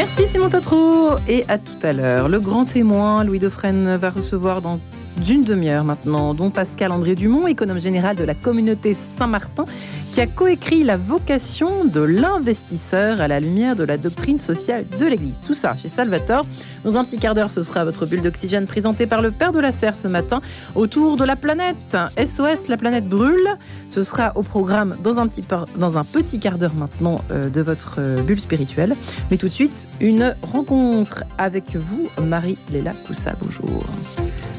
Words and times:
Merci 0.00 0.28
Simon 0.28 0.48
Tatro 0.48 1.18
et 1.28 1.44
à 1.48 1.58
tout 1.58 1.74
à 1.82 1.92
l'heure. 1.92 2.30
Le 2.30 2.40
grand 2.40 2.64
témoin, 2.64 3.22
Louis 3.22 3.38
Dauphren, 3.38 3.96
va 3.96 4.08
recevoir 4.08 4.62
dans 4.62 4.80
d'une 5.20 5.42
demi-heure 5.42 5.84
maintenant, 5.84 6.34
dont 6.34 6.50
Pascal 6.50 6.92
André 6.92 7.14
Dumont, 7.14 7.46
économe 7.46 7.80
général 7.80 8.16
de 8.16 8.24
la 8.24 8.34
communauté 8.34 8.96
Saint-Martin, 9.18 9.64
qui 10.12 10.20
a 10.20 10.26
coécrit 10.26 10.82
la 10.82 10.96
vocation 10.96 11.84
de 11.84 12.00
l'investisseur 12.00 13.20
à 13.20 13.28
la 13.28 13.38
lumière 13.38 13.76
de 13.76 13.84
la 13.84 13.96
doctrine 13.96 14.38
sociale 14.38 14.84
de 14.98 15.06
l'Église. 15.06 15.38
Tout 15.46 15.54
ça 15.54 15.76
chez 15.76 15.88
Salvatore. 15.88 16.44
Dans 16.84 16.96
un 16.96 17.04
petit 17.04 17.18
quart 17.18 17.34
d'heure, 17.34 17.50
ce 17.50 17.62
sera 17.62 17.84
votre 17.84 18.06
bulle 18.06 18.22
d'oxygène 18.22 18.66
présentée 18.66 19.06
par 19.06 19.22
le 19.22 19.30
Père 19.30 19.52
de 19.52 19.60
la 19.60 19.72
Serre 19.72 19.94
ce 19.94 20.08
matin 20.08 20.40
autour 20.74 21.16
de 21.16 21.24
la 21.24 21.36
planète. 21.36 21.96
SOS, 22.18 22.68
la 22.68 22.76
planète 22.76 23.08
brûle. 23.08 23.56
Ce 23.88 24.02
sera 24.02 24.32
au 24.36 24.42
programme 24.42 24.96
dans 25.02 25.18
un 25.18 25.28
petit, 25.28 25.44
dans 25.76 25.98
un 25.98 26.04
petit 26.04 26.40
quart 26.40 26.58
d'heure 26.58 26.74
maintenant 26.74 27.20
euh, 27.30 27.48
de 27.48 27.60
votre 27.60 27.96
euh, 27.98 28.22
bulle 28.22 28.40
spirituelle. 28.40 28.96
Mais 29.30 29.36
tout 29.36 29.48
de 29.48 29.54
suite, 29.54 29.86
une 30.00 30.34
rencontre 30.52 31.24
avec 31.38 31.76
vous, 31.76 32.08
Marie-Léla 32.22 32.92
Coussa. 33.06 33.34
Bonjour. 33.40 33.84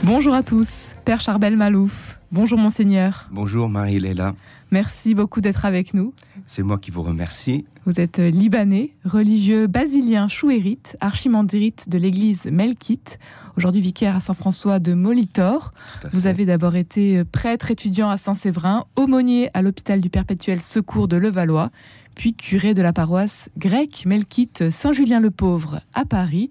Bonjour 0.03 0.33
à 0.33 0.41
tous. 0.41 0.93
Père 1.05 1.21
Charbel 1.21 1.55
Malouf. 1.55 2.19
Bonjour 2.31 2.57
Monseigneur. 2.57 3.27
Bonjour 3.31 3.69
Marie-Léla. 3.69 4.33
Merci 4.71 5.13
beaucoup 5.13 5.41
d'être 5.41 5.63
avec 5.63 5.93
nous. 5.93 6.15
C'est 6.47 6.63
moi 6.63 6.79
qui 6.79 6.89
vous 6.89 7.03
remercie. 7.03 7.65
Vous 7.85 7.99
êtes 7.99 8.17
libanais, 8.17 8.95
religieux 9.05 9.67
basilien 9.67 10.27
chouérite, 10.27 10.97
archimandrite 11.01 11.87
de 11.87 11.99
l'église 11.99 12.45
Melkite, 12.45 13.19
aujourd'hui 13.57 13.81
vicaire 13.81 14.15
à 14.15 14.19
Saint-François 14.19 14.79
de 14.79 14.95
Molitor. 14.95 15.71
Vous 16.11 16.25
avez 16.25 16.45
d'abord 16.45 16.75
été 16.75 17.19
euh, 17.19 17.23
prêtre 17.23 17.69
étudiant 17.69 18.09
à 18.09 18.17
Saint-Séverin, 18.17 18.85
aumônier 18.95 19.51
à 19.53 19.61
l'hôpital 19.61 20.01
du 20.01 20.09
Perpétuel 20.09 20.61
Secours 20.61 21.07
de 21.07 21.17
Levallois, 21.17 21.69
puis 22.15 22.33
curé 22.33 22.73
de 22.73 22.81
la 22.81 22.91
paroisse 22.91 23.49
grecque 23.55 24.03
Melkite 24.07 24.71
Saint-Julien-le-Pauvre 24.71 25.81
à 25.93 26.05
Paris 26.05 26.49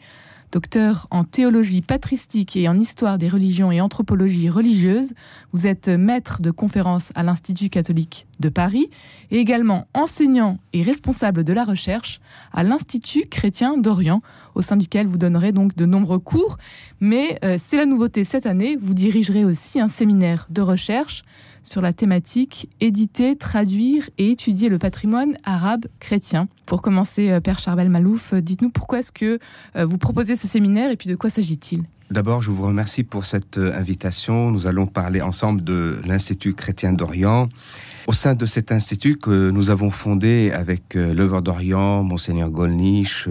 Docteur 0.53 1.07
en 1.13 1.23
théologie 1.23 1.81
patristique 1.81 2.57
et 2.57 2.69
en 2.69 2.77
histoire 2.77 3.19
des 3.19 3.29
religions 3.29 3.71
et 3.71 3.81
anthropologie 3.81 4.51
religieuse, 4.51 5.13
vous 5.53 5.69
êtes 5.69 5.87
maître 5.87 6.43
de 6.43 6.51
conférences 6.51 7.13
à 7.15 7.23
l'Institut 7.23 7.69
catholique 7.69 8.27
de 8.41 8.49
Paris 8.49 8.91
et 9.31 9.39
également 9.39 9.87
enseignant 9.95 10.59
et 10.73 10.83
responsable 10.83 11.45
de 11.45 11.53
la 11.53 11.63
recherche 11.63 12.21
à 12.53 12.65
l'Institut 12.65 13.27
chrétien 13.27 13.77
d'Orient, 13.77 14.23
au 14.57 14.63
sein 14.63 14.77
duquel 14.77 15.07
vous 15.07 15.19
donnerez 15.19 15.53
donc 15.53 15.77
de 15.77 15.87
nombreux 15.87 16.19
cours. 16.19 16.59
Mais 16.99 17.39
euh, 17.45 17.57
c'est 17.61 17.77
la 17.77 17.87
nouveauté 17.87 18.25
cette 18.25 18.47
année, 18.47 18.77
vous 18.81 18.95
dirigerez 18.95 19.45
aussi 19.45 19.79
un 19.79 19.89
séminaire 19.89 20.49
de 20.51 20.63
recherche 20.63 21.23
sur 21.63 21.81
la 21.81 21.93
thématique 21.93 22.69
éditer, 22.81 23.37
traduire 23.37 24.09
et 24.19 24.31
étudier 24.31 24.69
le 24.69 24.79
patrimoine 24.79 25.37
arabe 25.45 25.87
chrétien. 25.99 26.49
Pour 26.67 26.83
commencer, 26.83 27.31
euh, 27.31 27.41
Père 27.41 27.59
Charbel 27.59 27.89
Malouf, 27.89 28.33
euh, 28.33 28.41
dites-nous 28.41 28.71
pourquoi 28.71 29.01
est-ce 29.01 29.13
que 29.13 29.39
euh, 29.77 29.85
vous 29.85 29.99
proposez 29.99 30.37
ce 30.37 30.49
séminaire 30.49 30.91
et 30.91 30.97
puis 30.97 31.09
de 31.09 31.17
quoi 31.17 31.31
s'agit-il? 31.31 31.85
D'abord, 32.11 32.43
je 32.43 32.51
vous 32.51 32.65
remercie 32.65 33.05
pour 33.05 33.25
cette 33.25 33.57
invitation. 33.57 34.51
Nous 34.51 34.67
allons 34.67 34.87
parler 34.87 35.21
ensemble 35.21 35.63
de 35.63 36.01
l'Institut 36.05 36.55
chrétien 36.55 36.93
d'Orient. 36.93 37.49
Au 38.09 38.13
sein 38.13 38.35
de 38.35 38.47
cet 38.47 38.73
institut 38.73 39.17
que 39.17 39.51
nous 39.51 39.71
avons 39.71 39.93
fondé 39.93 40.51
avec 40.53 40.95
l'œuvre 40.95 41.41
d'Orient, 41.41 42.03
Monseigneur 42.03 42.51
Golnisch, 42.51 43.29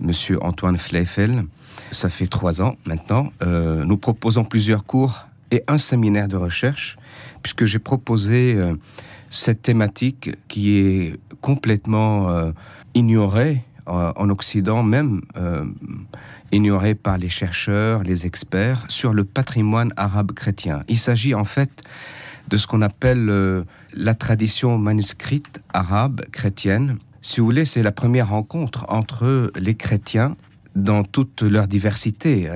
Monsieur 0.00 0.42
Antoine 0.42 0.76
Fleifel, 0.76 1.44
ça 1.92 2.08
fait 2.08 2.26
trois 2.26 2.60
ans 2.60 2.74
maintenant, 2.84 3.30
nous 3.46 3.96
proposons 3.96 4.42
plusieurs 4.42 4.84
cours 4.84 5.28
et 5.52 5.62
un 5.68 5.78
séminaire 5.78 6.26
de 6.26 6.36
recherche 6.36 6.96
puisque 7.42 7.64
j'ai 7.64 7.78
proposé 7.78 8.54
euh, 8.54 8.74
cette 9.30 9.62
thématique 9.62 10.30
qui 10.48 10.78
est 10.78 11.18
complètement 11.40 12.30
euh, 12.30 12.52
ignorée 12.94 13.64
euh, 13.88 14.12
en 14.16 14.28
Occident, 14.30 14.82
même 14.82 15.22
ignorée 16.52 16.94
par 16.94 17.18
les 17.18 17.28
chercheurs, 17.28 18.02
les 18.02 18.26
experts, 18.26 18.84
sur 18.88 19.14
le 19.14 19.24
patrimoine 19.24 19.92
arabe 19.96 20.32
chrétien. 20.32 20.82
Il 20.88 20.98
s'agit 20.98 21.34
en 21.34 21.44
fait 21.44 21.82
de 22.48 22.56
ce 22.56 22.66
qu'on 22.66 22.82
appelle 22.82 23.64
la 23.94 24.14
tradition 24.14 24.76
manuscrite 24.76 25.62
arabe 25.72 26.22
chrétienne. 26.32 26.98
Si 27.22 27.40
vous 27.40 27.46
voulez, 27.46 27.64
c'est 27.64 27.82
la 27.82 27.92
première 27.92 28.30
rencontre 28.30 28.84
entre 28.88 29.52
les 29.56 29.76
chrétiens 29.76 30.36
dans 30.74 31.04
toute 31.04 31.42
leur 31.42 31.68
diversité 31.68 32.48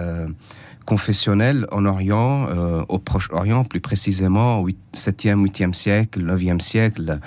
confessionnel 0.84 1.66
en 1.72 1.86
Orient, 1.86 2.46
euh, 2.48 2.84
au 2.88 2.98
Proche-Orient 2.98 3.64
plus 3.64 3.80
précisément, 3.80 4.60
au 4.60 4.68
7e, 4.94 5.44
8e 5.44 5.72
siècle, 5.72 6.22
9e 6.22 6.60
siècle, 6.60 7.18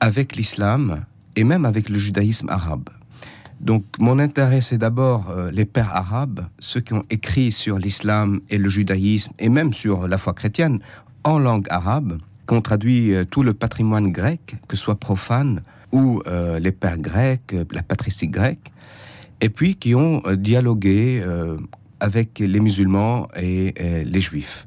avec 0.00 0.36
l'islam 0.36 1.04
et 1.36 1.44
même 1.44 1.64
avec 1.64 1.88
le 1.88 1.98
judaïsme 1.98 2.48
arabe. 2.48 2.88
Donc 3.60 3.84
mon 3.98 4.18
intérêt, 4.18 4.60
c'est 4.60 4.78
d'abord 4.78 5.30
euh, 5.30 5.50
les 5.50 5.64
pères 5.64 5.94
arabes, 5.94 6.46
ceux 6.58 6.80
qui 6.80 6.92
ont 6.92 7.04
écrit 7.08 7.52
sur 7.52 7.78
l'islam 7.78 8.40
et 8.50 8.58
le 8.58 8.68
judaïsme, 8.68 9.32
et 9.38 9.48
même 9.48 9.72
sur 9.72 10.08
la 10.08 10.18
foi 10.18 10.34
chrétienne, 10.34 10.80
en 11.24 11.38
langue 11.38 11.66
arabe, 11.70 12.18
qui 12.46 12.54
ont 12.54 12.60
traduit 12.60 13.14
euh, 13.14 13.24
tout 13.24 13.42
le 13.42 13.54
patrimoine 13.54 14.10
grec, 14.10 14.56
que 14.68 14.76
soit 14.76 14.98
profane 14.98 15.62
ou 15.92 16.20
les 16.60 16.72
pères 16.72 16.98
grecs, 16.98 17.54
la 17.70 17.82
patristique 17.82 18.32
grecque, 18.32 18.70
et 19.40 19.48
puis 19.48 19.76
qui 19.76 19.94
ont 19.94 20.20
dialogué, 20.34 21.24
avec 22.00 22.38
les 22.38 22.60
musulmans 22.60 23.26
et, 23.36 23.74
les 24.04 24.20
juifs. 24.20 24.66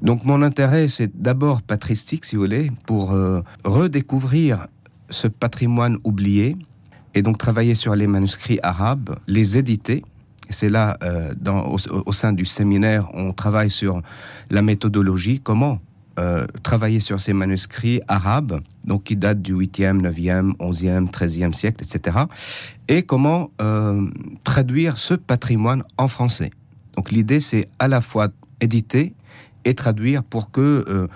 Donc 0.00 0.24
mon 0.24 0.42
intérêt, 0.42 0.88
c'est 0.88 1.20
d'abord 1.20 1.62
patristique, 1.62 2.24
si 2.24 2.36
vous 2.36 2.42
voulez, 2.42 2.70
pour 2.86 3.12
euh, 3.12 3.40
redécouvrir 3.64 4.68
ce 5.10 5.28
patrimoine 5.28 5.98
oublié 6.04 6.56
et 7.14 7.22
donc 7.22 7.38
travailler 7.38 7.74
sur 7.74 7.94
les 7.94 8.06
manuscrits 8.06 8.58
arabes, 8.62 9.16
les 9.26 9.58
éditer. 9.58 10.04
C'est 10.50 10.70
là, 10.70 10.96
euh, 11.02 11.32
au, 12.06 12.12
sein 12.12 12.32
du 12.32 12.44
séminaire, 12.44 13.08
on 13.14 13.32
travaille 13.32 13.70
sur 13.70 14.02
la 14.50 14.62
méthodologie, 14.62 15.40
comment 15.40 15.80
euh, 16.18 16.46
travailler 16.62 17.00
sur 17.00 17.22
ces 17.22 17.32
manuscrits 17.32 18.02
arabes, 18.06 18.60
donc 18.84 19.04
qui 19.04 19.16
datent 19.16 19.40
du 19.40 19.54
8e, 19.54 20.02
9e, 20.02 20.54
11e, 20.58 21.10
13e 21.10 21.54
siècle, 21.54 21.82
etc. 21.82 22.18
Et 22.88 23.02
comment 23.02 23.50
euh, 23.62 24.10
traduire 24.44 24.98
ce 24.98 25.14
patrimoine 25.14 25.84
en 25.96 26.08
français. 26.08 26.50
Donc 26.96 27.10
l'idée, 27.10 27.40
c'est 27.40 27.68
à 27.78 27.88
la 27.88 28.02
fois 28.02 28.28
éditer 28.60 29.14
et 29.64 29.74
traduire 29.74 30.22
pour 30.22 30.50
que 30.50 30.84
euh, 30.86 31.08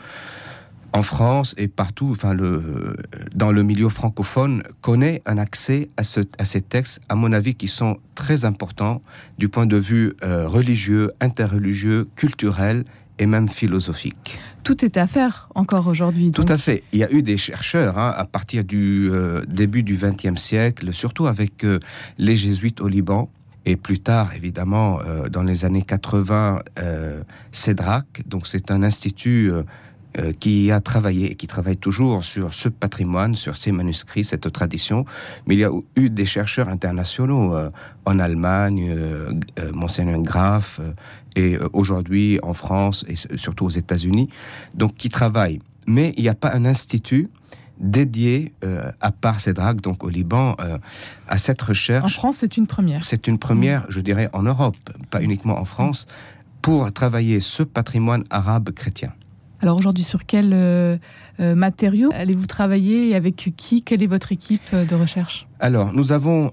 en 0.95 1.03
France 1.03 1.55
et 1.59 1.69
partout, 1.69 2.09
enfin 2.13 2.33
le, 2.33 2.97
dans 3.35 3.53
le 3.53 3.63
milieu 3.63 3.91
francophone, 3.91 4.63
connaît 4.81 5.21
un 5.27 5.37
accès 5.37 5.91
à, 5.99 6.05
ce, 6.05 6.21
à 6.39 6.47
ces 6.47 6.63
textes, 6.63 7.03
à 7.11 7.17
mon 7.17 7.33
avis, 7.33 7.55
qui 7.55 7.69
sont 7.69 7.99
très 8.15 8.47
importants 8.47 9.03
du 9.37 9.51
point 9.51 9.67
de 9.67 9.77
vue 9.77 10.15
religieux, 10.23 11.13
interreligieux, 11.21 12.09
culturel 12.17 12.87
et 13.19 13.27
même 13.27 13.49
philosophique. 13.49 14.39
Tout 14.63 14.85
est 14.85 14.97
à 14.97 15.07
faire 15.07 15.49
encore 15.55 15.87
aujourd'hui. 15.87 16.31
Tout 16.31 16.45
à 16.49 16.57
fait. 16.57 16.83
Il 16.93 16.99
y 16.99 17.05
a 17.05 17.13
eu 17.13 17.23
des 17.23 17.37
chercheurs 17.37 17.99
hein, 17.99 18.13
à 18.17 18.25
partir 18.25 18.65
du 18.65 19.11
euh, 19.13 19.43
début 19.49 19.83
du 19.83 19.97
XXe 19.97 20.41
siècle, 20.41 20.93
surtout 20.93 21.27
avec 21.27 21.65
euh, 21.65 21.79
les 22.19 22.37
jésuites 22.37 22.81
au 22.81 22.89
Liban, 22.89 23.31
et 23.65 23.77
plus 23.77 23.99
tard, 23.99 24.33
évidemment, 24.35 25.01
euh, 25.07 25.29
dans 25.29 25.43
les 25.43 25.65
années 25.65 25.83
80, 25.83 26.61
CEDRAC. 27.51 28.23
Donc 28.27 28.47
c'est 28.47 28.71
un 28.71 28.83
institut 28.83 29.51
qui 30.41 30.71
a 30.71 30.81
travaillé 30.81 31.33
et 31.33 31.35
qui 31.35 31.47
travaille 31.47 31.77
toujours 31.77 32.25
sur 32.25 32.55
ce 32.55 32.69
patrimoine, 32.69 33.35
sur 33.35 33.57
ces 33.57 33.73
manuscrits, 33.73 34.25
cette 34.25 34.51
tradition. 34.51 35.05
Mais 35.47 35.55
il 35.55 35.59
y 35.59 35.65
a 35.65 35.71
eu 35.97 36.11
des 36.11 36.27
chercheurs 36.27 36.69
internationaux 36.69 37.55
en 38.05 38.19
Allemagne, 38.19 38.97
Monseigneur 39.73 40.21
Graff, 40.23 40.81
et 41.37 41.55
euh, 41.55 41.69
aujourd'hui 41.73 42.41
en 42.43 42.55
France 42.55 43.05
et 43.07 43.15
surtout 43.37 43.67
aux 43.67 43.71
États-Unis, 43.71 44.29
donc 44.75 44.95
qui 44.97 45.09
travaillent. 45.09 45.61
Mais 45.87 46.13
il 46.17 46.23
n'y 46.23 46.29
a 46.29 46.35
pas 46.35 46.53
un 46.53 46.65
institut 46.65 47.29
dédié, 47.79 48.55
euh, 48.65 48.91
à 49.03 49.13
part 49.13 49.39
CEDRAC, 49.39 49.83
donc 49.83 50.03
au 50.03 50.09
Liban, 50.09 50.57
euh, 50.61 50.79
à 51.29 51.37
cette 51.37 51.61
recherche. 51.61 52.17
En 52.17 52.21
France, 52.21 52.39
c'est 52.39 52.57
une 52.57 52.67
première. 52.67 53.05
C'est 53.05 53.27
une 53.27 53.39
première, 53.39 53.85
je 53.91 54.01
dirais, 54.01 54.31
en 54.33 54.43
Europe, 54.43 54.77
pas 55.11 55.23
uniquement 55.23 55.59
en 55.59 55.67
France, 55.67 56.07
pour 56.63 56.91
travailler 56.93 57.39
ce 57.41 57.63
patrimoine 57.63 58.25
arabe 58.31 58.71
chrétien. 58.71 59.13
Alors 59.63 59.79
aujourd'hui, 59.79 60.05
sur 60.05 60.27
quel 60.27 60.53
euh, 60.53 60.99
euh, 61.41 61.55
matériaux 61.55 62.11
allez-vous 62.13 62.47
travailler 62.47 63.11
et 63.11 63.15
avec 63.15 63.53
qui? 63.57 63.83
Quelle 63.83 64.03
est 64.03 64.07
votre 64.07 64.33
équipe 64.33 64.61
euh, 64.75 64.85
de 64.85 64.95
recherche? 64.95 65.47
Alors, 65.61 65.93
nous 65.93 66.13
avons 66.13 66.51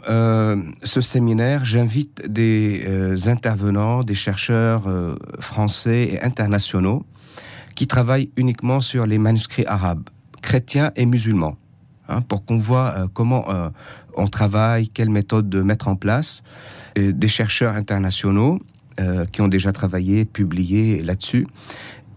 ce 0.84 1.02
séminaire. 1.02 1.66
J'invite 1.66 2.30
des 2.30 3.28
intervenants, 3.28 4.04
des 4.04 4.16
chercheurs 4.16 4.84
français 5.40 6.10
et 6.14 6.22
internationaux 6.22 7.06
qui 7.76 7.88
travaillent 7.88 8.30
uniquement 8.38 8.80
sur 8.80 9.06
les 9.06 9.18
manuscrits 9.18 9.66
arabes, 9.66 10.08
chrétiens 10.42 10.92
et 10.96 11.06
musulmans, 11.06 11.58
hein, 12.08 12.22
pour 12.22 12.46
qu'on 12.46 12.58
voit 12.58 13.10
comment 13.14 13.46
on 14.16 14.28
travaille, 14.28 14.88
quelle 14.88 15.10
méthode 15.10 15.50
de 15.50 15.62
mettre 15.62 15.90
en 15.90 15.98
place. 15.98 16.44
des 16.96 17.28
chercheurs 17.28 17.76
internationaux 17.76 18.60
qui 19.34 19.42
ont 19.42 19.50
déjà 19.50 19.74
travaillé, 19.74 20.24
publié 20.24 21.02
là-dessus 21.02 21.46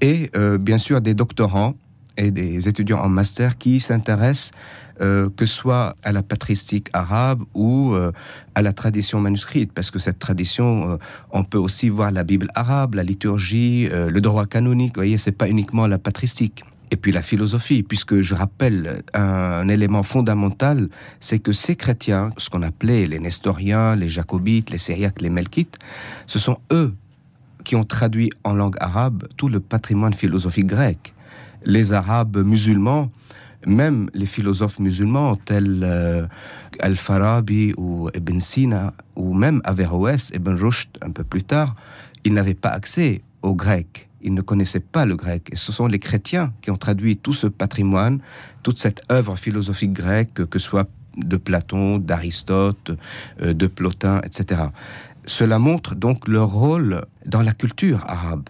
et 0.00 0.30
euh, 0.36 0.58
bien 0.58 0.78
sûr 0.78 1.00
des 1.00 1.14
doctorants 1.14 1.74
et 2.16 2.30
des 2.30 2.66
étudiants 2.68 3.00
en 3.00 3.08
master 3.08 3.58
qui 3.58 3.78
s'intéressent 3.78 4.52
euh, 5.02 5.28
que 5.36 5.44
soit 5.44 5.94
à 6.02 6.12
la 6.12 6.22
patristique 6.22 6.88
arabe 6.94 7.42
ou 7.52 7.92
euh, 7.94 8.10
à 8.54 8.62
la 8.62 8.72
tradition 8.72 9.20
manuscrite, 9.20 9.72
parce 9.72 9.90
que 9.90 9.98
cette 9.98 10.18
tradition, 10.18 10.98
on 11.30 11.44
peut 11.44 11.58
aussi 11.58 11.90
voir 11.90 12.10
la 12.10 12.24
Bible 12.24 12.48
arabe, 12.54 12.94
la 12.94 13.02
liturgie, 13.02 13.86
le 13.90 14.20
droit 14.20 14.46
canonique. 14.46 14.94
Vous 14.94 15.00
voyez, 15.00 15.18
c'est 15.18 15.32
pas 15.32 15.48
uniquement 15.48 15.86
la 15.86 15.98
patristique. 15.98 16.64
Et 16.90 16.96
puis 16.96 17.12
la 17.12 17.22
philosophie, 17.22 17.82
puisque 17.82 18.20
je 18.20 18.34
rappelle 18.34 19.02
un, 19.12 19.68
élément 19.68 20.02
fondamental, 20.02 20.88
c'est 21.18 21.40
que 21.40 21.52
ces 21.52 21.74
chrétiens, 21.74 22.30
ce 22.36 22.48
qu'on 22.48 22.62
appelait 22.62 23.06
les 23.06 23.18
nestoriens, 23.18 23.96
les 23.96 24.08
jacobites, 24.08 24.70
les 24.70 24.78
syriaques, 24.78 25.20
les 25.20 25.30
melkites, 25.30 25.78
ce 26.26 26.38
sont 26.38 26.58
eux 26.72 26.94
qui 27.66 27.74
ont 27.74 27.84
traduit 27.84 28.30
en 28.44 28.52
langue 28.52 28.76
arabe 28.78 29.26
tout 29.36 29.48
le 29.48 29.58
patrimoine 29.58 30.14
philosophique 30.14 30.66
grec. 30.66 31.12
Les 31.64 31.92
Arabes 31.92 32.38
musulmans 32.38 33.10
même 33.66 34.08
les 34.14 34.26
philosophes 34.26 34.78
musulmans 34.78 35.34
tels 35.34 35.82
euh, 35.82 36.26
Al-Farabi 36.78 37.74
ou 37.76 38.08
Ibn 38.14 38.38
Sina, 38.38 38.94
ou 39.16 39.34
même 39.34 39.60
Averroès, 39.64 40.30
Ibn 40.32 40.54
Rushd 40.54 40.90
un 41.02 41.10
peu 41.10 41.24
plus 41.24 41.42
tard, 41.42 41.74
ils 42.22 42.32
n'avaient 42.32 42.54
pas 42.54 42.68
accès 42.68 43.22
au 43.42 43.56
grec. 43.56 44.08
Ils 44.22 44.34
ne 44.34 44.42
connaissaient 44.42 44.78
pas 44.78 45.04
le 45.04 45.16
grec. 45.16 45.48
Et 45.50 45.56
ce 45.56 45.72
sont 45.72 45.88
les 45.88 45.98
chrétiens 45.98 46.52
qui 46.62 46.70
ont 46.70 46.76
traduit 46.76 47.16
tout 47.16 47.34
ce 47.34 47.48
patrimoine, 47.48 48.20
toute 48.62 48.78
cette 48.78 49.02
œuvre 49.10 49.34
philosophique 49.34 49.92
grecque, 49.92 50.34
que 50.48 50.58
ce 50.60 50.66
soit 50.66 50.88
de 51.16 51.36
Platon, 51.36 51.98
d'Aristote, 51.98 52.92
euh, 53.42 53.52
de 53.52 53.66
Plotin, 53.66 54.20
etc. 54.22 54.62
Cela 55.26 55.58
montre 55.58 55.94
donc 55.94 56.28
leur 56.28 56.50
rôle 56.50 57.04
dans 57.26 57.42
la 57.42 57.52
culture 57.52 58.04
arabe 58.06 58.48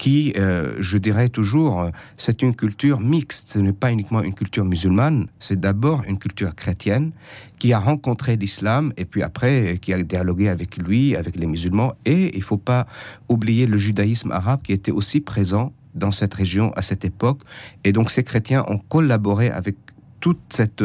qui, 0.00 0.32
euh, 0.38 0.76
je 0.80 0.96
dirais 0.96 1.28
toujours, 1.28 1.82
euh, 1.82 1.90
c'est 2.16 2.40
une 2.40 2.54
culture 2.54 3.00
mixte. 3.00 3.50
Ce 3.50 3.58
n'est 3.58 3.74
pas 3.74 3.92
uniquement 3.92 4.22
une 4.22 4.32
culture 4.32 4.64
musulmane, 4.64 5.26
c'est 5.38 5.60
d'abord 5.60 6.02
une 6.08 6.18
culture 6.18 6.54
chrétienne 6.54 7.12
qui 7.58 7.74
a 7.74 7.78
rencontré 7.78 8.36
l'islam 8.36 8.94
et 8.96 9.04
puis 9.04 9.22
après 9.22 9.74
euh, 9.74 9.76
qui 9.76 9.92
a 9.92 10.02
dialogué 10.02 10.48
avec 10.48 10.78
lui, 10.78 11.14
avec 11.16 11.36
les 11.36 11.46
musulmans. 11.46 11.92
Et 12.06 12.34
il 12.34 12.40
ne 12.40 12.44
faut 12.44 12.56
pas 12.56 12.86
oublier 13.28 13.66
le 13.66 13.76
judaïsme 13.76 14.32
arabe 14.32 14.62
qui 14.62 14.72
était 14.72 14.90
aussi 14.90 15.20
présent 15.20 15.70
dans 15.94 16.12
cette 16.12 16.32
région 16.32 16.72
à 16.76 16.80
cette 16.80 17.04
époque. 17.04 17.40
Et 17.84 17.92
donc 17.92 18.10
ces 18.10 18.22
chrétiens 18.22 18.64
ont 18.68 18.78
collaboré 18.78 19.50
avec 19.50 19.76
toute 20.20 20.40
cette, 20.48 20.82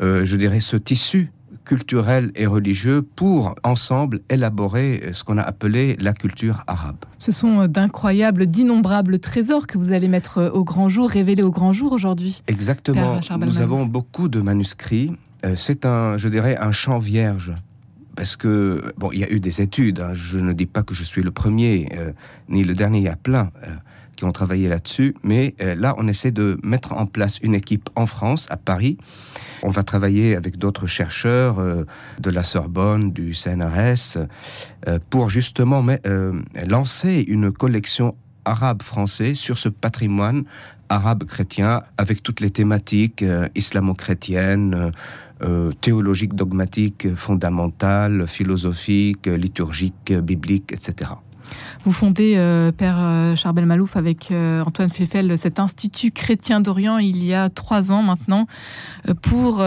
je 0.00 0.36
dirais, 0.36 0.60
ce 0.60 0.76
tissu 0.76 1.30
culturel 1.70 2.32
et 2.34 2.46
religieux 2.46 3.00
pour 3.00 3.54
ensemble 3.62 4.22
élaborer 4.28 5.10
ce 5.12 5.22
qu'on 5.22 5.38
a 5.38 5.42
appelé 5.42 5.96
la 6.00 6.12
culture 6.12 6.64
arabe. 6.66 6.96
Ce 7.18 7.30
sont 7.30 7.68
d'incroyables, 7.68 8.46
d'innombrables 8.46 9.20
trésors 9.20 9.68
que 9.68 9.78
vous 9.78 9.92
allez 9.92 10.08
mettre 10.08 10.50
au 10.52 10.64
grand 10.64 10.88
jour, 10.88 11.08
révéler 11.08 11.44
au 11.44 11.52
grand 11.52 11.72
jour 11.72 11.92
aujourd'hui. 11.92 12.42
Exactement. 12.48 13.20
Nous 13.38 13.60
avons 13.60 13.86
beaucoup 13.86 14.28
de 14.28 14.40
manuscrits. 14.40 15.12
Euh, 15.44 15.54
c'est 15.54 15.86
un, 15.86 16.16
je 16.16 16.26
dirais, 16.26 16.56
un 16.56 16.72
champ 16.72 16.98
vierge 16.98 17.54
parce 18.16 18.34
que 18.34 18.92
bon, 18.98 19.10
il 19.12 19.20
y 19.20 19.24
a 19.24 19.30
eu 19.30 19.38
des 19.38 19.60
études. 19.60 20.00
Hein. 20.00 20.10
Je 20.14 20.40
ne 20.40 20.52
dis 20.52 20.66
pas 20.66 20.82
que 20.82 20.92
je 20.92 21.04
suis 21.04 21.22
le 21.22 21.30
premier 21.30 21.88
euh, 21.94 22.10
ni 22.48 22.64
le 22.64 22.74
dernier. 22.74 22.98
Il 22.98 23.04
y 23.04 23.08
a 23.08 23.14
plein. 23.14 23.52
Euh, 23.62 23.68
qui 24.20 24.26
ont 24.26 24.32
travaillé 24.32 24.68
là-dessus. 24.68 25.14
Mais 25.22 25.54
euh, 25.62 25.74
là, 25.74 25.94
on 25.96 26.06
essaie 26.06 26.30
de 26.30 26.58
mettre 26.62 26.92
en 26.92 27.06
place 27.06 27.38
une 27.40 27.54
équipe 27.54 27.88
en 27.96 28.04
France, 28.04 28.46
à 28.50 28.58
Paris. 28.58 28.98
On 29.62 29.70
va 29.70 29.82
travailler 29.82 30.36
avec 30.36 30.58
d'autres 30.58 30.86
chercheurs 30.86 31.58
euh, 31.58 31.84
de 32.18 32.30
la 32.30 32.42
Sorbonne, 32.42 33.12
du 33.12 33.32
CNRS, 33.32 34.18
euh, 34.88 34.98
pour 35.08 35.30
justement 35.30 35.82
lancer 36.66 37.24
une 37.26 37.50
collection 37.50 38.14
arabe-français 38.44 39.34
sur 39.34 39.56
ce 39.56 39.70
patrimoine 39.70 40.44
arabe-chrétien 40.90 41.82
avec 41.96 42.22
toutes 42.22 42.40
les 42.40 42.50
thématiques 42.50 43.24
islamo-chrétiennes, 43.54 44.92
théologiques, 45.80 46.34
dogmatiques, 46.34 47.14
fondamentales, 47.14 48.26
philosophiques, 48.26 49.26
liturgiques, 49.26 50.12
bibliques, 50.12 50.72
etc. 50.72 51.12
Vous 51.84 51.92
fondez, 51.92 52.34
euh, 52.36 52.72
Père 52.72 52.98
euh, 52.98 53.34
Charbel 53.34 53.64
Malouf, 53.64 53.96
avec 53.96 54.30
euh, 54.30 54.62
Antoine 54.64 54.90
Feffel, 54.90 55.38
cet 55.38 55.58
Institut 55.58 56.10
chrétien 56.10 56.60
d'Orient 56.60 56.98
il 56.98 57.24
y 57.24 57.32
a 57.32 57.48
trois 57.48 57.90
ans 57.90 58.02
maintenant, 58.02 58.46
pour 59.22 59.64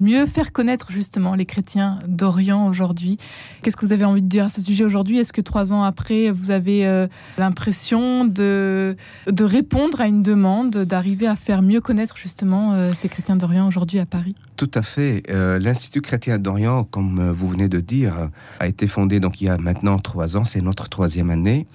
mieux 0.00 0.26
faire 0.26 0.52
connaître 0.52 0.90
justement 0.90 1.34
les 1.34 1.44
chrétiens 1.44 1.98
d'Orient 2.06 2.66
aujourd'hui. 2.66 3.18
Qu'est-ce 3.62 3.76
que 3.76 3.84
vous 3.84 3.92
avez 3.92 4.04
envie 4.04 4.22
de 4.22 4.28
dire 4.28 4.46
à 4.46 4.48
ce 4.48 4.60
sujet 4.60 4.84
aujourd'hui? 4.84 5.18
Est-ce 5.18 5.32
que 5.32 5.40
trois 5.40 5.72
ans 5.72 5.82
après, 5.82 6.30
vous 6.30 6.50
avez 6.50 7.06
l'impression 7.38 8.24
de, 8.24 8.96
de 9.26 9.44
répondre 9.44 10.00
à 10.00 10.06
une 10.06 10.22
demande, 10.22 10.76
d'arriver 10.76 11.26
à 11.26 11.36
faire 11.36 11.62
mieux 11.62 11.80
connaître 11.80 12.16
justement 12.16 12.74
ces 12.94 13.08
chrétiens 13.08 13.36
d'Orient 13.36 13.66
aujourd'hui 13.66 13.98
à 13.98 14.06
Paris? 14.06 14.34
Tout 14.56 14.70
à 14.74 14.82
fait. 14.82 15.22
L'Institut 15.28 16.00
chrétien 16.00 16.38
d'Orient, 16.38 16.84
comme 16.84 17.30
vous 17.30 17.48
venez 17.48 17.68
de 17.68 17.80
dire, 17.80 18.30
a 18.58 18.66
été 18.66 18.86
fondé 18.86 19.20
donc 19.20 19.40
il 19.40 19.46
y 19.46 19.50
a 19.50 19.58
maintenant 19.58 19.98
trois 19.98 20.36
ans. 20.36 20.44
C'est 20.44 20.62
notre 20.62 20.88
troisième 20.88 21.19
année. 21.28 21.66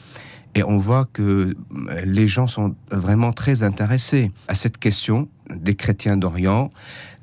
Et 0.56 0.64
on 0.64 0.78
voit 0.78 1.06
que 1.12 1.54
les 2.06 2.30
gens 2.30 2.48
sont 2.48 2.76
vraiment 2.90 3.34
très 3.34 3.62
intéressés 3.62 4.32
à 4.48 4.56
cette 4.56 4.78
question 4.78 5.28
des 5.54 5.76
chrétiens 5.76 6.18
d'Orient, 6.18 6.70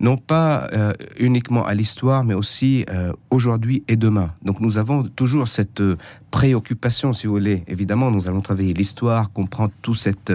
non 0.01 0.17
pas 0.17 0.69
euh, 0.75 0.93
uniquement 1.19 1.65
à 1.65 1.75
l'histoire, 1.75 2.25
mais 2.25 2.35
aussi 2.35 2.85
euh, 2.91 3.13
aujourd'hui 3.31 3.83
et 3.89 3.97
demain. 3.97 4.33
Donc 4.43 4.61
nous 4.61 4.79
avons 4.79 5.05
toujours 5.05 5.49
cette 5.49 5.81
euh, 5.81 5.97
préoccupation, 6.31 7.15
si 7.15 7.27
vous 7.27 7.33
voulez. 7.33 7.65
Évidemment, 7.69 8.11
nous 8.11 8.29
allons 8.29 8.43
travailler 8.43 8.75
l'histoire, 8.75 9.33
comprendre 9.33 9.73
tout 9.81 9.95
cette, 9.95 10.33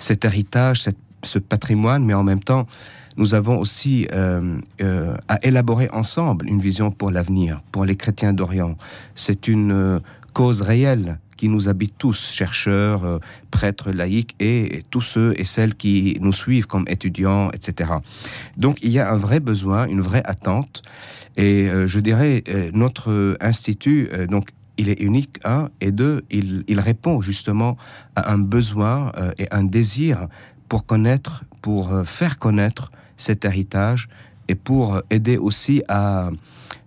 cet 0.00 0.24
héritage, 0.24 0.88
ce 1.24 1.38
patrimoine, 1.40 2.04
mais 2.04 2.14
en 2.14 2.22
même 2.22 2.42
temps, 2.42 2.66
nous 3.16 3.34
avons 3.34 3.58
aussi 3.58 4.06
à 4.12 5.38
élaborer 5.42 5.88
ensemble 5.90 6.46
une 6.46 6.60
vision 6.60 6.90
pour 6.90 7.10
l'avenir, 7.10 7.62
pour 7.72 7.86
les 7.86 7.96
chrétiens 7.96 8.34
d'Orient. 8.34 8.76
C'est 9.14 9.48
une 9.48 10.02
cause 10.34 10.60
réelle 10.60 11.18
qui 11.36 11.48
nous 11.48 11.68
habitent 11.68 11.98
tous, 11.98 12.32
chercheurs, 12.32 13.04
euh, 13.04 13.18
prêtres, 13.50 13.92
laïcs 13.92 14.34
et, 14.40 14.82
tous 14.90 15.02
ceux 15.02 15.34
et 15.36 15.44
celles 15.44 15.74
qui 15.74 16.18
nous 16.20 16.32
suivent 16.32 16.66
comme 16.66 16.84
étudiants, 16.88 17.50
etc. 17.52 17.90
Donc 18.56 18.78
il 18.82 18.90
y 18.90 18.98
a 18.98 19.10
un 19.10 19.16
vrai 19.16 19.40
besoin, 19.40 19.86
une 19.86 20.00
vraie 20.00 20.22
attente. 20.24 20.82
Et 21.36 21.68
euh, 21.68 21.86
je 21.86 22.00
dirais, 22.00 22.42
euh, 22.48 22.70
notre 22.72 23.36
institut, 23.40 24.08
donc, 24.28 24.50
il 24.78 24.90
est 24.90 25.00
unique, 25.00 25.38
un, 25.44 25.70
et 25.80 25.90
deux, 25.90 26.24
il, 26.30 26.62
il 26.68 26.80
répond 26.80 27.22
justement 27.22 27.78
à 28.14 28.30
un 28.30 28.36
besoin 28.36 29.10
et 29.38 29.46
un 29.50 29.64
désir 29.64 30.28
pour 30.68 30.84
connaître, 30.84 31.44
pour 31.62 32.02
faire 32.04 32.38
connaître 32.38 32.92
cet 33.16 33.46
héritage 33.46 34.10
et 34.48 34.54
pour 34.54 35.00
aider 35.08 35.38
aussi 35.38 35.82
à, 35.88 36.30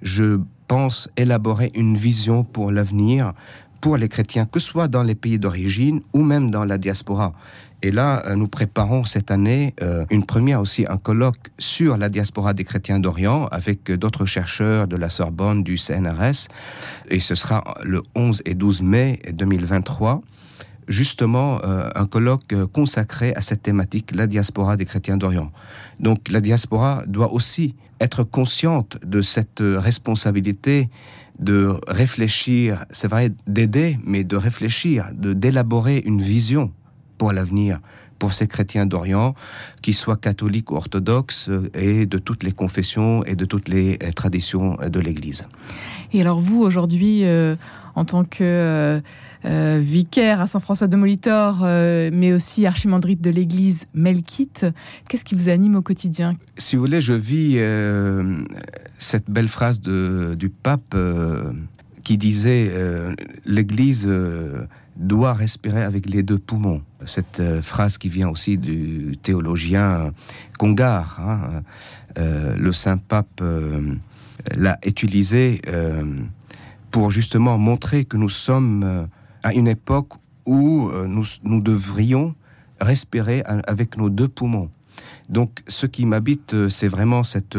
je 0.04 0.40
pense, 0.70 1.10
élaborer 1.18 1.72
une 1.74 1.98
vision 1.98 2.44
pour 2.44 2.72
l'avenir 2.72 3.34
pour 3.82 3.98
les 3.98 4.10
chrétiens, 4.10 4.46
que 4.46 4.60
ce 4.60 4.68
soit 4.68 4.88
dans 4.88 5.04
les 5.04 5.16
pays 5.16 5.40
d'origine 5.40 6.02
ou 6.14 6.24
même 6.24 6.52
dans 6.52 6.66
la 6.66 6.78
diaspora. 6.78 7.34
Et 7.82 7.92
là, 7.92 8.24
euh, 8.26 8.36
nous 8.36 8.48
préparons 8.48 9.06
cette 9.06 9.32
année 9.32 9.74
euh, 9.82 10.06
une 10.10 10.26
première 10.26 10.60
aussi, 10.60 10.86
un 10.90 10.98
colloque 10.98 11.50
sur 11.60 11.98
la 11.98 12.10
diaspora 12.10 12.54
des 12.54 12.66
chrétiens 12.66 13.00
d'Orient 13.00 13.48
avec 13.52 13.90
d'autres 13.92 14.26
chercheurs 14.26 14.88
de 14.88 14.98
la 14.98 15.10
Sorbonne, 15.10 15.64
du 15.64 15.78
CNRS. 15.78 16.48
Et 17.10 17.20
ce 17.20 17.36
sera 17.36 17.64
le 17.84 18.04
11 18.16 18.42
et 18.46 18.56
12 18.56 18.82
mai 18.82 19.20
2023 19.32 20.22
justement 20.88 21.60
euh, 21.64 21.88
un 21.94 22.08
colloque 22.08 22.56
consacré 22.74 23.32
à 23.36 23.42
cette 23.42 23.62
thématique, 23.62 24.16
la 24.16 24.26
diaspora 24.26 24.76
des 24.76 24.86
chrétiens 24.86 25.18
d'Orient. 25.18 25.52
Donc 26.00 26.30
la 26.30 26.42
diaspora 26.42 27.04
doit 27.06 27.32
aussi 27.32 27.76
être 28.02 28.24
consciente 28.24 28.98
de 29.06 29.22
cette 29.22 29.62
responsabilité 29.62 30.90
de 31.40 31.74
réfléchir, 31.88 32.86
c'est 32.92 33.08
vrai 33.08 33.32
d'aider, 33.48 33.98
mais 34.04 34.24
de 34.24 34.36
réfléchir, 34.36 35.10
de 35.14 35.34
d'élaborer 35.34 36.02
une 36.06 36.22
vision 36.22 36.72
pour 37.18 37.32
l'avenir 37.32 37.80
pour 38.20 38.34
ces 38.34 38.48
chrétiens 38.48 38.86
d'Orient, 38.86 39.34
qu'ils 39.82 39.96
soient 39.96 40.18
catholiques 40.18 40.72
ou 40.72 40.76
orthodoxes, 40.76 41.50
et 41.74 42.06
de 42.06 42.18
toutes 42.18 42.44
les 42.44 42.52
confessions 42.52 43.24
et 43.24 43.36
de 43.36 43.46
toutes 43.46 43.70
les 43.70 43.98
euh, 44.04 44.12
traditions 44.12 44.78
de 44.86 45.00
l'Église. 45.00 45.46
Et 46.14 46.22
alors 46.22 46.40
vous, 46.40 46.62
aujourd'hui, 46.62 47.24
euh, 47.24 47.56
en 47.96 48.06
tant 48.06 48.24
que 48.24 49.02
euh, 49.46 49.82
vicaire 49.82 50.42
à 50.42 50.48
Saint-François 50.48 50.88
de 50.88 50.96
Molitor, 50.96 51.62
mais 51.62 52.34
aussi 52.34 52.66
archimandrite 52.66 53.22
de 53.22 53.30
l'Église 53.30 53.88
melkite, 53.94 54.66
qu'est-ce 55.08 55.24
qui 55.24 55.36
vous 55.36 55.50
anime 55.50 55.76
au 55.76 55.82
quotidien? 55.82 56.36
Si 56.58 56.76
vous 56.76 56.82
voulez, 56.82 57.02
je 57.02 57.14
vis 57.14 57.58
cette 58.98 59.30
belle 59.30 59.48
phrase 59.48 59.80
de, 59.82 60.36
du 60.38 60.50
pape 60.50 60.96
qui 62.10 62.18
disait 62.18 62.74
l'Église 63.46 64.10
doit 65.00 65.34
respirer 65.34 65.82
avec 65.82 66.08
les 66.08 66.24
deux 66.24 66.38
poumons. 66.38 66.82
Cette 67.06 67.40
euh, 67.40 67.62
phrase 67.62 67.98
qui 67.98 68.10
vient 68.10 68.30
aussi 68.30 68.58
du 68.58 69.18
théologien 69.22 70.12
Congar, 70.58 71.20
hein, 71.22 71.64
euh, 72.18 72.56
le 72.58 72.72
saint 72.74 72.98
pape 72.98 73.40
euh, 73.42 73.96
l'a 74.56 74.78
utilisé 74.86 75.62
pour 76.92 77.12
justement 77.12 77.58
montrer 77.58 78.06
que 78.06 78.18
nous 78.18 78.30
sommes 78.30 79.08
à 79.44 79.54
une 79.54 79.68
époque 79.68 80.14
où 80.46 80.90
nous 81.44 81.62
devrions 81.62 82.36
respirer 82.80 83.44
avec 83.46 83.98
nos 83.98 84.10
deux 84.10 84.30
poumons. 84.30 84.70
Donc 85.28 85.62
ce 85.68 85.86
qui 85.86 86.06
m'habite, 86.06 86.70
c'est 86.70 86.88
vraiment 86.88 87.24
cette 87.24 87.58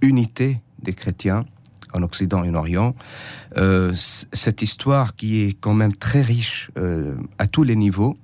unité 0.00 0.62
des 0.82 0.94
chrétiens 0.94 1.44
en 1.92 2.02
Occident 2.02 2.44
et 2.44 2.50
en 2.50 2.54
Orient. 2.54 2.94
Euh, 3.56 3.92
cette 3.94 4.62
histoire 4.62 5.14
qui 5.14 5.42
est 5.42 5.52
quand 5.52 5.74
même 5.74 5.94
très 5.94 6.22
riche 6.22 6.70
euh, 6.78 7.14
à 7.38 7.46
tous 7.46 7.62
les 7.62 7.76
niveaux 7.76 8.16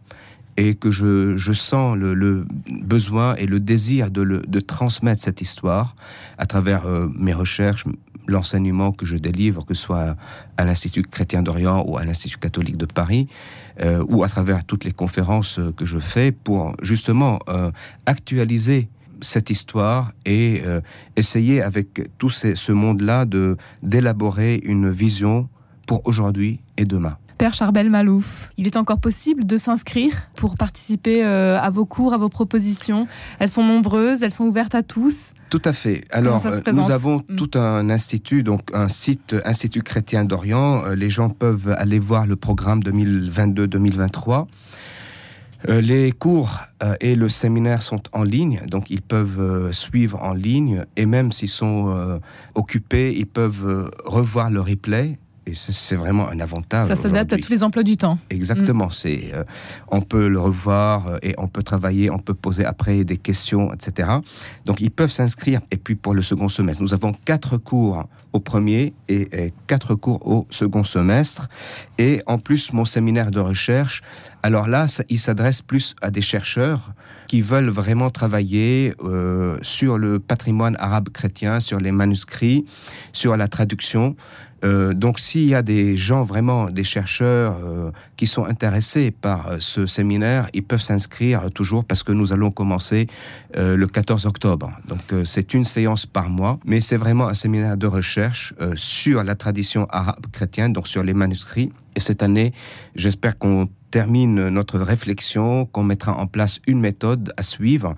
et 0.56 0.74
que 0.74 0.90
je, 0.90 1.36
je 1.36 1.52
sens 1.52 1.96
le, 1.96 2.46
besoin 2.82 3.36
et 3.36 3.46
le 3.46 3.60
désir 3.60 4.10
de, 4.10 4.24
de 4.24 4.60
transmettre 4.60 5.22
cette 5.22 5.40
histoire 5.40 5.94
à 6.36 6.46
travers 6.46 6.86
euh, 6.86 7.08
mes 7.14 7.32
recherches, 7.32 7.84
l'enseignement 8.26 8.92
que 8.92 9.06
je 9.06 9.16
délivre, 9.16 9.64
que 9.64 9.74
ce 9.74 9.82
soit 9.82 10.16
à 10.56 10.64
l'Institut 10.64 11.02
chrétien 11.02 11.42
d'Orient 11.42 11.84
ou 11.86 11.96
à 11.96 12.04
l'Institut 12.04 12.38
catholique 12.38 12.76
de 12.76 12.86
Paris, 12.86 13.28
ou 14.08 14.24
à 14.24 14.28
travers 14.28 14.64
toutes 14.64 14.84
les 14.84 14.90
conférences 14.90 15.60
que 15.76 15.86
je 15.86 16.00
fais 16.00 16.32
pour 16.32 16.74
justement 16.82 17.38
actualiser 18.06 18.90
cette 19.20 19.50
histoire 19.50 20.12
et 20.24 20.62
euh, 20.64 20.80
essayer 21.16 21.62
avec 21.62 22.08
tout 22.18 22.30
ces, 22.30 22.54
ce 22.56 22.72
monde-là 22.72 23.24
de 23.24 23.56
d'élaborer 23.82 24.60
une 24.64 24.90
vision 24.90 25.48
pour 25.86 26.06
aujourd'hui 26.06 26.60
et 26.76 26.84
demain. 26.84 27.16
Père 27.38 27.54
Charbel 27.54 27.88
Malouf, 27.88 28.50
il 28.56 28.66
est 28.66 28.76
encore 28.76 28.98
possible 28.98 29.46
de 29.46 29.56
s'inscrire 29.56 30.12
pour 30.34 30.56
participer 30.56 31.24
euh, 31.24 31.60
à 31.60 31.70
vos 31.70 31.84
cours, 31.84 32.12
à 32.12 32.18
vos 32.18 32.28
propositions? 32.28 33.06
Elles 33.38 33.48
sont 33.48 33.62
nombreuses, 33.62 34.24
elles 34.24 34.32
sont 34.32 34.46
ouvertes 34.46 34.74
à 34.74 34.82
tous. 34.82 35.34
Tout 35.48 35.62
à 35.64 35.72
fait. 35.72 36.04
Alors, 36.10 36.44
euh, 36.44 36.58
nous 36.72 36.90
avons 36.90 37.22
mm. 37.28 37.36
tout 37.36 37.50
un 37.54 37.90
institut, 37.90 38.42
donc 38.42 38.62
un 38.74 38.88
site 38.88 39.36
Institut 39.44 39.82
chrétien 39.82 40.24
d'Orient. 40.24 40.82
Les 40.96 41.10
gens 41.10 41.30
peuvent 41.30 41.74
aller 41.78 42.00
voir 42.00 42.26
le 42.26 42.34
programme 42.34 42.80
2022-2023. 42.80 44.46
Euh, 45.68 45.80
les 45.80 46.12
cours 46.12 46.60
euh, 46.82 46.94
et 47.00 47.16
le 47.16 47.28
séminaire 47.28 47.82
sont 47.82 48.02
en 48.12 48.22
ligne, 48.22 48.60
donc 48.68 48.90
ils 48.90 49.02
peuvent 49.02 49.40
euh, 49.40 49.72
suivre 49.72 50.22
en 50.22 50.32
ligne 50.32 50.84
et 50.96 51.04
même 51.04 51.32
s'ils 51.32 51.48
sont 51.48 52.20
occupés, 52.54 53.14
ils 53.16 53.26
peuvent 53.26 53.90
revoir 54.04 54.50
le 54.50 54.60
replay 54.60 55.18
et 55.48 55.54
c'est 55.54 55.96
vraiment 55.96 56.28
un 56.28 56.40
avantage. 56.40 56.88
Ça 56.88 56.96
s'adapte 56.96 57.32
à 57.32 57.38
tous 57.38 57.50
les 57.50 57.62
emplois 57.62 57.82
du 57.82 57.96
temps. 57.96 58.18
Exactement. 58.30 58.86
Mm. 58.86 58.90
C'est, 58.90 59.30
euh, 59.32 59.44
on 59.88 60.00
peut 60.00 60.28
le 60.28 60.38
revoir 60.38 61.08
euh, 61.08 61.18
et 61.22 61.34
on 61.38 61.48
peut 61.48 61.62
travailler, 61.62 62.10
on 62.10 62.18
peut 62.18 62.34
poser 62.34 62.64
après 62.64 63.04
des 63.04 63.16
questions, 63.16 63.72
etc. 63.72 64.10
Donc 64.66 64.80
ils 64.80 64.90
peuvent 64.90 65.10
s'inscrire. 65.10 65.60
Et 65.70 65.76
puis 65.76 65.94
pour 65.94 66.14
le 66.14 66.22
second 66.22 66.48
semestre, 66.48 66.82
nous 66.82 66.94
avons 66.94 67.12
quatre 67.12 67.56
cours 67.56 68.04
au 68.32 68.40
premier 68.40 68.92
et, 69.08 69.52
quatre 69.66 69.94
cours 69.94 70.26
au 70.26 70.46
second 70.50 70.84
semestre. 70.84 71.48
Et 71.96 72.22
en 72.26 72.38
plus, 72.38 72.72
mon 72.72 72.84
séminaire 72.84 73.30
de 73.30 73.40
recherche, 73.40 74.02
alors 74.42 74.68
là, 74.68 74.86
il 75.08 75.18
s'adresse 75.18 75.62
plus 75.62 75.96
à 76.02 76.10
des 76.10 76.20
chercheurs 76.20 76.92
qui 77.26 77.42
veulent 77.42 77.68
vraiment 77.68 78.10
travailler 78.10 78.94
euh, 79.02 79.58
sur 79.62 79.98
le 79.98 80.18
patrimoine 80.18 80.76
arabe 80.78 81.10
chrétien, 81.10 81.60
sur 81.60 81.78
les 81.78 81.92
manuscrits, 81.92 82.64
sur 83.12 83.36
la 83.36 83.48
traduction. 83.48 84.16
Euh, 84.64 84.92
donc 84.92 85.20
s'il 85.20 85.48
y 85.48 85.54
a 85.54 85.62
des 85.62 85.96
gens 85.96 86.24
vraiment, 86.24 86.70
des 86.70 86.84
chercheurs 86.84 87.56
euh, 87.64 87.90
qui 88.16 88.26
sont 88.26 88.44
intéressés 88.44 89.10
par 89.10 89.48
euh, 89.48 89.56
ce 89.60 89.86
séminaire, 89.86 90.48
ils 90.54 90.62
peuvent 90.62 90.82
s'inscrire 90.82 91.50
toujours 91.52 91.84
parce 91.84 92.02
que 92.02 92.12
nous 92.12 92.32
allons 92.32 92.50
commencer 92.50 93.06
le 93.54 93.86
14 93.86 94.26
octobre. 94.26 94.70
Donc 94.88 95.24
c'est 95.24 95.54
une 95.54 95.64
séance 95.64 96.06
par 96.06 96.28
mois, 96.28 96.58
mais 96.64 96.80
c'est 96.80 96.96
vraiment 96.96 97.28
un 97.28 97.34
séminaire 97.34 97.76
de 97.76 97.86
recherche 97.86 98.54
sur 98.74 99.24
la 99.24 99.34
tradition 99.34 99.86
arabe 99.90 100.26
chrétienne, 100.32 100.72
donc 100.72 100.86
sur 100.86 101.02
les 101.02 101.14
manuscrits. 101.14 101.72
Et 101.96 102.00
cette 102.00 102.22
année, 102.22 102.52
j'espère 102.94 103.38
qu'on 103.38 103.68
termine 103.90 104.48
notre 104.48 104.78
réflexion, 104.78 105.66
qu'on 105.66 105.82
mettra 105.82 106.16
en 106.16 106.26
place 106.26 106.60
une 106.66 106.80
méthode 106.80 107.32
à 107.36 107.42
suivre, 107.42 107.94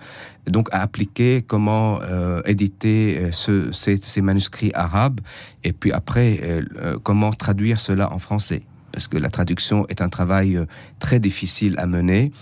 donc 0.47 0.68
à 0.73 0.82
appliquer 0.82 1.42
comment 1.42 2.00
euh, 2.02 2.40
éditer 2.47 3.18
euh, 3.18 3.32
ce, 3.32 3.73
ces, 3.73 3.97
ces, 3.97 4.23
manuscrits 4.23 4.73
arabes, 4.75 5.20
et 5.64 5.73
puis 5.73 5.92
après, 5.92 6.40
euh, 6.42 6.99
comment 7.02 7.32
traduire 7.32 7.80
cela 7.80 8.12
en 8.12 8.18
français. 8.18 8.62
Parce 8.92 9.06
que 9.06 9.18
la 9.18 9.30
traduction 9.30 9.87
est 9.88 10.02
un 10.02 10.09
travail 10.09 10.59
très 10.99 11.20
difficile 11.20 11.76
à 11.78 11.87
mener. 11.87 12.32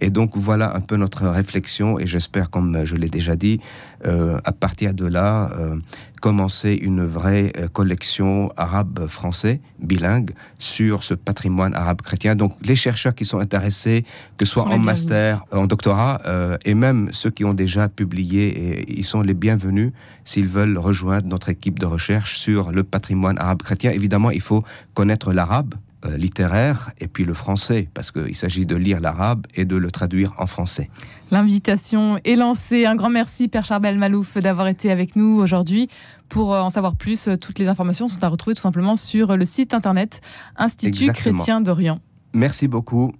Et 0.00 0.10
donc 0.10 0.36
voilà 0.36 0.74
un 0.74 0.80
peu 0.80 0.96
notre 0.96 1.26
réflexion 1.26 1.98
et 1.98 2.06
j'espère, 2.06 2.50
comme 2.50 2.84
je 2.84 2.96
l'ai 2.96 3.08
déjà 3.08 3.36
dit, 3.36 3.60
euh, 4.06 4.38
à 4.44 4.52
partir 4.52 4.94
de 4.94 5.06
là, 5.06 5.50
euh, 5.58 5.76
commencer 6.20 6.78
une 6.80 7.04
vraie 7.04 7.52
euh, 7.58 7.68
collection 7.68 8.52
arabe-français 8.56 9.60
bilingue 9.80 10.32
sur 10.58 11.02
ce 11.02 11.14
patrimoine 11.14 11.74
arabe 11.74 12.02
chrétien. 12.02 12.34
Donc 12.36 12.54
les 12.62 12.76
chercheurs 12.76 13.14
qui 13.14 13.24
sont 13.24 13.40
intéressés, 13.40 14.04
que 14.36 14.44
ce 14.44 14.54
soit 14.54 14.68
en 14.68 14.78
master, 14.78 15.44
en 15.50 15.66
doctorat, 15.66 16.20
euh, 16.26 16.56
et 16.64 16.74
même 16.74 17.08
ceux 17.12 17.30
qui 17.30 17.44
ont 17.44 17.54
déjà 17.54 17.88
publié, 17.88 18.48
et 18.48 18.98
ils 18.98 19.04
sont 19.04 19.22
les 19.22 19.34
bienvenus 19.34 19.92
s'ils 20.24 20.48
veulent 20.48 20.78
rejoindre 20.78 21.26
notre 21.26 21.48
équipe 21.48 21.78
de 21.78 21.86
recherche 21.86 22.38
sur 22.38 22.70
le 22.72 22.84
patrimoine 22.84 23.38
arabe 23.38 23.62
chrétien. 23.62 23.90
Évidemment, 23.90 24.30
il 24.30 24.42
faut 24.42 24.62
connaître 24.94 25.32
l'arabe 25.32 25.74
euh, 26.06 26.16
littéraire 26.16 26.92
et 26.98 27.06
puis 27.06 27.24
le 27.24 27.34
français, 27.34 27.88
parce 27.92 28.10
qu'il 28.10 28.34
s'agit 28.34 28.64
de 28.64 28.74
lire 28.74 29.00
l'arabe 29.00 29.46
et 29.54 29.64
de 29.64 29.76
le 29.76 29.90
traduire 29.90 30.32
en 30.38 30.46
français. 30.46 30.88
L'invitation 31.30 32.18
est 32.24 32.36
lancée. 32.36 32.86
Un 32.86 32.96
grand 32.96 33.10
merci, 33.10 33.48
Père 33.48 33.64
Charbel 33.64 33.98
Malouf, 33.98 34.38
d'avoir 34.38 34.68
été 34.68 34.90
avec 34.90 35.14
nous 35.14 35.38
aujourd'hui. 35.38 35.88
Pour 36.30 36.54
euh, 36.54 36.60
en 36.60 36.70
savoir 36.70 36.96
plus, 36.96 37.28
euh, 37.28 37.36
toutes 37.36 37.58
les 37.58 37.68
informations 37.68 38.08
sont 38.08 38.24
à 38.24 38.28
retrouver 38.28 38.54
tout 38.54 38.62
simplement 38.62 38.96
sur 38.96 39.36
le 39.36 39.44
site 39.44 39.74
internet 39.74 40.22
Institut 40.56 41.12
Chrétien 41.12 41.60
d'Orient. 41.60 42.00
Merci 42.32 42.66
beaucoup. 42.66 43.12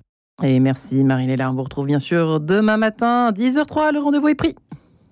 Et 0.43 0.59
merci 0.59 1.05
Marie-Léla. 1.05 1.51
On 1.51 1.55
vous 1.55 1.65
retrouve 1.65 1.87
bien 1.87 1.99
sûr 1.99 2.41
demain 2.41 2.79
matin, 2.79 3.31
10h03. 3.33 3.93
Le 3.93 4.01
rendez-vous 4.01 4.29
est 4.29 4.35
pris. 4.35 4.57